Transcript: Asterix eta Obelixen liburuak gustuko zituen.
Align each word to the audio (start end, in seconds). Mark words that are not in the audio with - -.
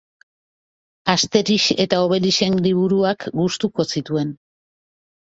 Asterix 1.13 1.67
eta 1.85 1.99
Obelixen 2.05 2.57
liburuak 2.69 3.27
gustuko 3.43 3.87
zituen. 3.95 4.33